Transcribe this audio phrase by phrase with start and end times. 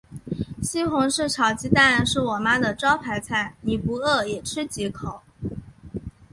[0.63, 5.21] 西红柿炒鸡蛋是我妈的招牌菜，你不饿也吃几口。